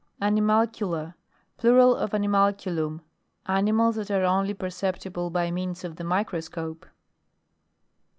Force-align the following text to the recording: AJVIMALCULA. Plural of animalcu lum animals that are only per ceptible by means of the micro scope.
AJVIMALCULA. 0.19 1.13
Plural 1.57 1.95
of 1.95 2.09
animalcu 2.09 2.75
lum 2.75 3.01
animals 3.45 3.97
that 3.97 4.09
are 4.09 4.23
only 4.23 4.55
per 4.55 4.69
ceptible 4.71 5.31
by 5.31 5.51
means 5.51 5.83
of 5.83 5.97
the 5.97 6.03
micro 6.03 6.39
scope. 6.39 6.87